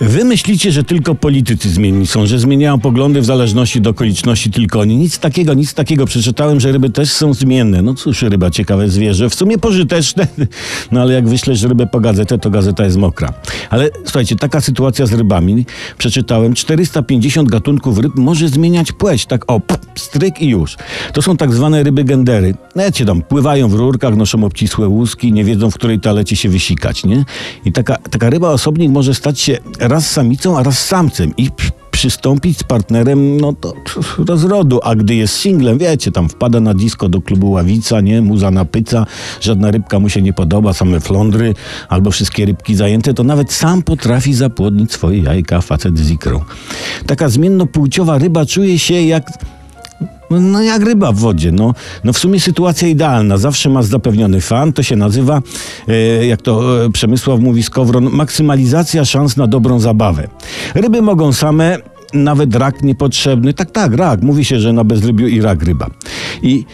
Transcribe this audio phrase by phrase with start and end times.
[0.00, 4.80] Wy myślicie, że tylko politycy zmienni są, że zmieniają poglądy w zależności do okoliczności tylko
[4.80, 4.96] oni.
[4.96, 6.06] Nic takiego, nic takiego.
[6.06, 7.82] Przeczytałem, że ryby też są zmienne.
[7.82, 10.26] No cóż, ryba ciekawe zwierzę, w sumie pożyteczne.
[10.92, 13.32] No ale jak wyślesz rybę po gazetę, to gazeta jest mokra.
[13.70, 15.66] Ale słuchajcie, taka sytuacja z rybami.
[15.98, 19.26] Przeczytałem, 450 gatunków ryb może zmieniać płeć.
[19.26, 19.60] Tak o,
[19.94, 20.76] stryk i już.
[21.12, 22.54] To są tak zwane ryby gendery.
[22.76, 27.04] Wiecie tam, pływają w rurkach, noszą obcisłe łuski, nie wiedzą, w której toalecie się wysikać,
[27.04, 27.24] nie?
[27.64, 29.58] I taka, taka ryba osobnik może stać się
[29.90, 31.50] raz samicą, a raz samcem i
[31.90, 33.74] przystąpić z partnerem no to
[34.28, 38.50] rozrodu, a gdy jest singlem, wiecie, tam wpada na disco do klubu Ławica, nie, muza
[38.50, 39.06] na pyca,
[39.40, 41.54] żadna rybka mu się nie podoba, same flądry
[41.88, 46.40] albo wszystkie rybki zajęte, to nawet sam potrafi zapłodnić swoje jajka, facet z ikrą.
[47.06, 49.30] Taka zmiennopłciowa ryba czuje się jak
[50.30, 51.52] no jak ryba w wodzie.
[51.52, 53.36] No, no w sumie sytuacja idealna.
[53.36, 54.72] Zawsze ma zapewniony fan.
[54.72, 55.42] To się nazywa,
[55.88, 60.28] e, jak to e, Przemysław mówi Skowron, maksymalizacja szans na dobrą zabawę.
[60.74, 61.78] Ryby mogą same,
[62.14, 63.54] nawet rak niepotrzebny.
[63.54, 64.22] Tak, tak, rak.
[64.22, 65.86] Mówi się, że na bezrybiu i rak ryba.
[66.42, 66.64] I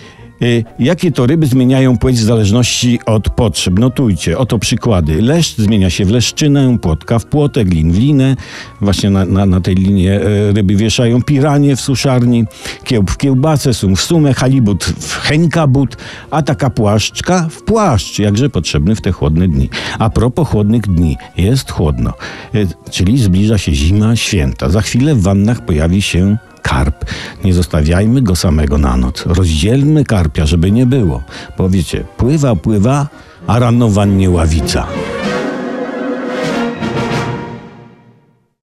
[0.79, 3.79] Jakie to ryby zmieniają płeć w zależności od potrzeb?
[3.79, 5.23] Notujcie, oto przykłady.
[5.23, 8.37] Leszcz zmienia się w leszczynę, płotka w płotek, lin w linę.
[8.81, 12.45] Właśnie na, na, na tej linie e, ryby wieszają piranie w suszarni,
[12.85, 15.97] kiełb w kiełbasę, sum w sumę, halibut w heńkabut,
[16.31, 19.71] a taka płaszczka w płaszcz, jakże potrzebny w te chłodne dni.
[19.99, 22.13] A propos chłodnych dni, jest chłodno,
[22.55, 24.69] e, czyli zbliża się zima, święta.
[24.69, 27.05] Za chwilę w wannach pojawi się karp.
[27.45, 29.27] Nie zostawiajmy go samego na noc.
[29.27, 31.23] Rozdzielmy karpia, żeby nie było.
[31.59, 33.09] Bo wiecie, pływa, pływa,
[33.47, 34.87] a rano wannie ławica.